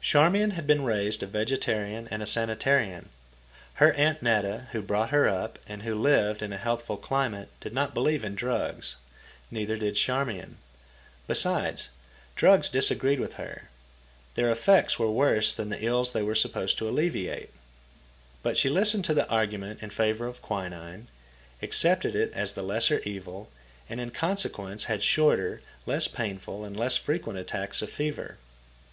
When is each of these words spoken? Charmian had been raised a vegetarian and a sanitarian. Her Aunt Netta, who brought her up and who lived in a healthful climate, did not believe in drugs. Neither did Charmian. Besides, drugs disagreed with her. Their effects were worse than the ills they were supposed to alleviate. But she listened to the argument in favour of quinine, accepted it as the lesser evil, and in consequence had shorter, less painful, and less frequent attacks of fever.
Charmian 0.00 0.50
had 0.56 0.66
been 0.66 0.82
raised 0.82 1.22
a 1.22 1.26
vegetarian 1.28 2.08
and 2.10 2.20
a 2.20 2.26
sanitarian. 2.26 3.10
Her 3.74 3.92
Aunt 3.92 4.20
Netta, 4.20 4.66
who 4.72 4.82
brought 4.82 5.10
her 5.10 5.28
up 5.28 5.60
and 5.68 5.84
who 5.84 5.94
lived 5.94 6.42
in 6.42 6.52
a 6.52 6.56
healthful 6.58 6.96
climate, 6.96 7.48
did 7.60 7.72
not 7.72 7.94
believe 7.94 8.24
in 8.24 8.34
drugs. 8.34 8.96
Neither 9.52 9.76
did 9.76 9.94
Charmian. 9.94 10.56
Besides, 11.28 11.90
drugs 12.34 12.68
disagreed 12.68 13.20
with 13.20 13.34
her. 13.34 13.68
Their 14.34 14.50
effects 14.50 14.98
were 14.98 15.12
worse 15.12 15.54
than 15.54 15.68
the 15.68 15.78
ills 15.84 16.10
they 16.10 16.22
were 16.22 16.34
supposed 16.34 16.76
to 16.78 16.88
alleviate. 16.88 17.50
But 18.42 18.56
she 18.56 18.68
listened 18.68 19.04
to 19.04 19.14
the 19.14 19.28
argument 19.28 19.80
in 19.80 19.90
favour 19.90 20.26
of 20.26 20.42
quinine, 20.42 21.06
accepted 21.62 22.16
it 22.16 22.32
as 22.32 22.54
the 22.54 22.62
lesser 22.64 22.98
evil, 23.04 23.48
and 23.88 24.00
in 24.00 24.10
consequence 24.10 24.86
had 24.86 25.04
shorter, 25.04 25.62
less 25.86 26.08
painful, 26.08 26.64
and 26.64 26.76
less 26.76 26.96
frequent 26.96 27.38
attacks 27.38 27.80
of 27.80 27.92
fever. 27.92 28.38